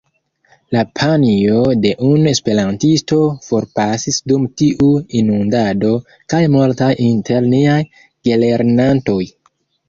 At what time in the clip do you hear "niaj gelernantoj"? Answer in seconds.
7.53-9.21